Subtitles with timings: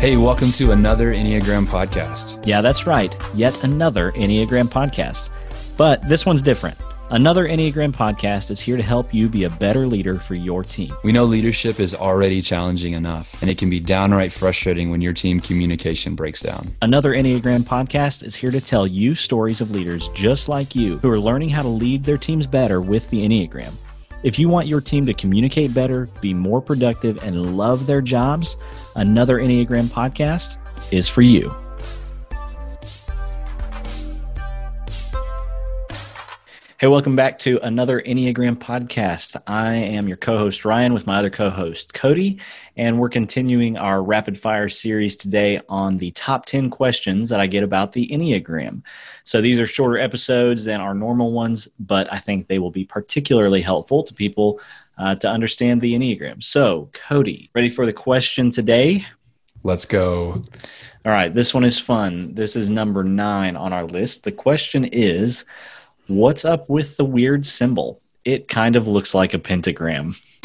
[0.00, 2.46] Hey, welcome to another Enneagram podcast.
[2.46, 3.16] Yeah, that's right.
[3.34, 5.30] Yet another Enneagram podcast.
[5.76, 6.78] But this one's different.
[7.10, 10.94] Another Enneagram podcast is here to help you be a better leader for your team.
[11.02, 15.14] We know leadership is already challenging enough, and it can be downright frustrating when your
[15.14, 16.76] team communication breaks down.
[16.80, 21.10] Another Enneagram podcast is here to tell you stories of leaders just like you who
[21.10, 23.72] are learning how to lead their teams better with the Enneagram.
[24.22, 28.56] If you want your team to communicate better, be more productive, and love their jobs,
[28.96, 30.56] another Enneagram podcast
[30.90, 31.54] is for you.
[36.80, 39.34] Hey, welcome back to another Enneagram podcast.
[39.48, 42.38] I am your co host, Ryan, with my other co host, Cody,
[42.76, 47.48] and we're continuing our rapid fire series today on the top 10 questions that I
[47.48, 48.82] get about the Enneagram.
[49.24, 52.84] So these are shorter episodes than our normal ones, but I think they will be
[52.84, 54.60] particularly helpful to people
[54.98, 56.44] uh, to understand the Enneagram.
[56.44, 59.04] So, Cody, ready for the question today?
[59.64, 60.42] Let's go.
[61.04, 62.36] All right, this one is fun.
[62.36, 64.22] This is number nine on our list.
[64.22, 65.44] The question is,
[66.08, 68.00] What's up with the weird symbol?
[68.24, 70.14] It kind of looks like a pentagram.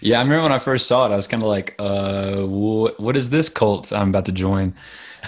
[0.00, 2.98] yeah, I remember when I first saw it, I was kind of like, uh, wh-
[3.00, 4.74] what is this cult I'm about to join?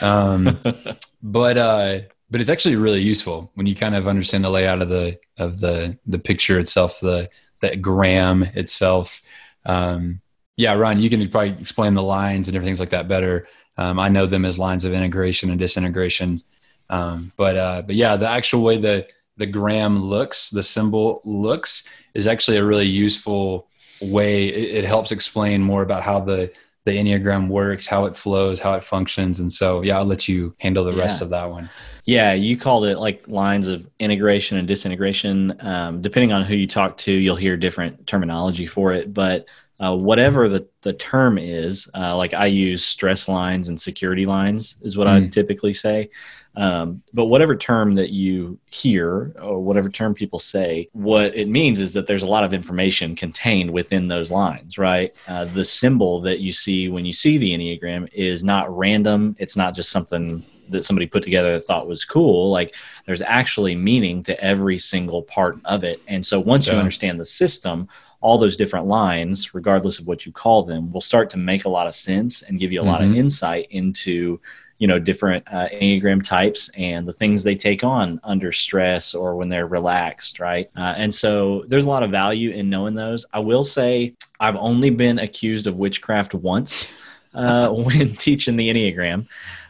[0.03, 0.61] Um,
[1.23, 1.99] but uh,
[2.31, 5.61] but it's actually really useful when you kind of understand the layout of the of
[5.61, 9.23] the the picture itself, the the gram itself.
[9.65, 10.21] Um,
[10.57, 13.47] yeah, Ryan, you can probably explain the lines and everything like that better.
[13.79, 16.43] Um, I know them as lines of integration and disintegration.
[16.91, 21.85] Um, but uh, but yeah, the actual way the the gram looks, the symbol looks,
[22.15, 23.69] is actually a really useful
[24.01, 24.47] way.
[24.47, 26.53] It, it helps explain more about how the
[26.85, 30.55] the enneagram works, how it flows, how it functions, and so yeah, I'll let you
[30.59, 31.01] handle the yeah.
[31.01, 31.71] rest of that one.
[32.05, 35.57] Yeah, you called it like lines of integration and disintegration.
[35.61, 39.47] Um, depending on who you talk to, you'll hear different terminology for it, but
[39.81, 44.77] uh, whatever the, the term is, uh, like I use stress lines and security lines,
[44.83, 45.27] is what mm.
[45.27, 46.11] I typically say.
[46.57, 51.81] Um, but whatever term that you hear or whatever term people say, what it means
[51.81, 55.13] is that there's a lot of information contained within those lines, right?
[55.27, 59.35] Uh, the symbol that you see when you see the Enneagram is not random.
[59.41, 62.51] It's not just something that somebody put together that thought was cool.
[62.51, 62.75] Like
[63.07, 66.01] there's actually meaning to every single part of it.
[66.09, 66.75] And so once yeah.
[66.75, 67.89] you understand the system,
[68.21, 71.69] all those different lines, regardless of what you call them, will start to make a
[71.69, 72.93] lot of sense and give you a mm-hmm.
[72.93, 73.19] lot of mm-hmm.
[73.19, 74.41] insight into
[74.79, 79.37] you know different uh, enneagram types and the things they take on under stress or
[79.37, 83.25] when they're relaxed right uh, and so there's a lot of value in knowing those
[83.33, 86.87] i will say i've only been accused of witchcraft once
[87.35, 89.27] uh, when teaching the enneagram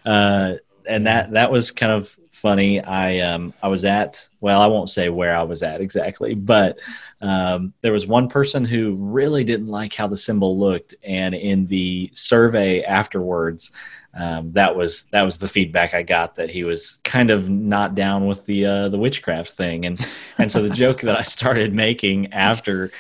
[0.06, 0.54] uh,
[0.86, 2.78] and that that was kind of funny.
[2.78, 6.78] I um, I was at well, I won't say where I was at exactly, but
[7.22, 11.66] um, there was one person who really didn't like how the symbol looked, and in
[11.66, 13.72] the survey afterwards,
[14.12, 17.94] um, that was that was the feedback I got that he was kind of not
[17.94, 20.06] down with the uh, the witchcraft thing, and
[20.38, 22.90] and so the joke that I started making after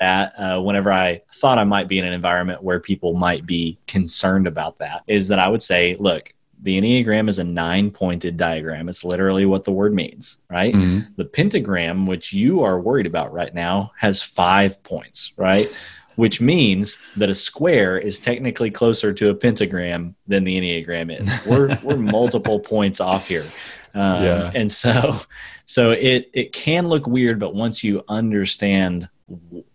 [0.00, 3.78] that uh, whenever I thought I might be in an environment where people might be
[3.86, 6.33] concerned about that is that I would say, look,
[6.64, 8.88] the Enneagram is a nine pointed diagram.
[8.88, 10.74] It's literally what the word means, right?
[10.74, 11.12] Mm-hmm.
[11.16, 15.70] The pentagram, which you are worried about right now, has five points, right?
[16.16, 21.28] which means that a square is technically closer to a pentagram than the Enneagram is.
[21.46, 23.46] We're, we're multiple points off here.
[23.94, 24.52] Um, yeah.
[24.54, 25.20] And so,
[25.66, 29.08] so it, it can look weird, but once you understand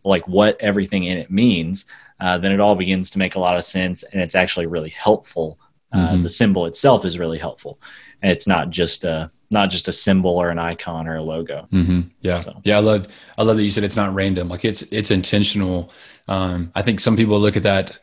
[0.06, 1.86] like what everything in it means,
[2.22, 4.90] uh, then it all begins to make a lot of sense and it's actually really
[4.90, 5.60] helpful
[5.92, 6.24] uh, mm-hmm.
[6.24, 7.80] the symbol itself is really helpful
[8.22, 11.68] and it's not just a not just a symbol or an icon or a logo
[11.72, 12.02] mm-hmm.
[12.22, 12.62] yeah so.
[12.64, 13.08] yeah i love
[13.38, 15.92] i love that you said it's not random like it's it's intentional
[16.28, 17.98] um, i think some people look at that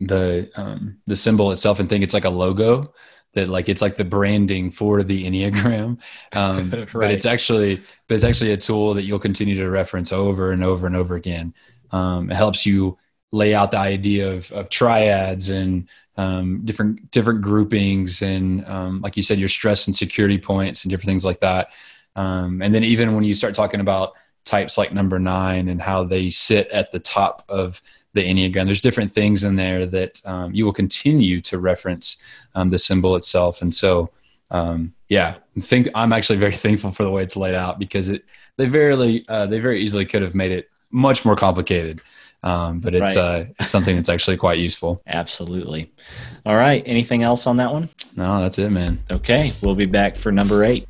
[0.00, 2.92] the um, the symbol itself and think it's like a logo
[3.34, 5.98] that like it's like the branding for the enneagram
[6.32, 6.92] um, right.
[6.92, 10.62] but it's actually but it's actually a tool that you'll continue to reference over and
[10.62, 11.54] over and over again
[11.92, 12.98] um, it helps you
[13.32, 19.16] lay out the idea of, of triads and um, different different groupings and um, like
[19.16, 21.68] you said your stress and security points and different things like that.
[22.16, 24.12] Um, and then even when you start talking about
[24.44, 27.80] types like number nine and how they sit at the top of
[28.12, 32.22] the enneagram there's different things in there that um, you will continue to reference
[32.54, 33.62] um, the symbol itself.
[33.62, 34.10] And so
[34.50, 38.10] um, yeah I think i'm actually very thankful for the way it's laid out because
[38.10, 38.24] it
[38.56, 42.00] they very uh, they very easily could have made it much more complicated
[42.42, 43.22] um, but it's right.
[43.22, 45.02] uh, it's something that's actually quite useful.
[45.06, 45.92] Absolutely.
[46.44, 46.82] All right.
[46.86, 47.88] Anything else on that one?
[48.16, 49.02] No, that's it, man.
[49.10, 50.88] Okay, we'll be back for number eight.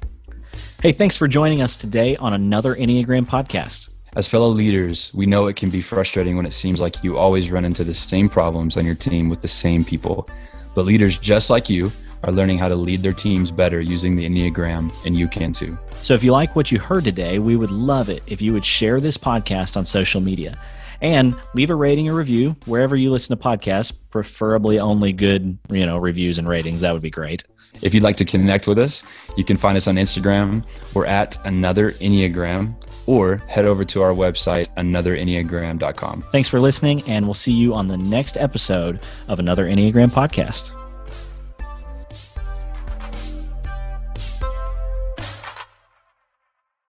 [0.81, 3.89] Hey, thanks for joining us today on another Enneagram podcast.
[4.15, 7.51] As fellow leaders, we know it can be frustrating when it seems like you always
[7.51, 10.29] run into the same problems on your team with the same people.
[10.75, 11.93] But leaders just like you
[12.25, 15.79] are learning how to lead their teams better using the Enneagram, and you can too.
[16.03, 18.65] So if you like what you heard today, we would love it if you would
[18.65, 20.59] share this podcast on social media
[21.03, 25.85] and leave a rating or review wherever you listen to podcasts, preferably only good, you
[25.85, 26.81] know, reviews and ratings.
[26.81, 27.45] That would be great.
[27.83, 29.03] If you'd like to connect with us,
[29.37, 30.65] you can find us on Instagram.
[30.95, 32.75] We're at another Enneagram
[33.07, 36.25] or head over to our website, anotherenneagram.com.
[36.31, 40.71] Thanks for listening, and we'll see you on the next episode of another Enneagram podcast.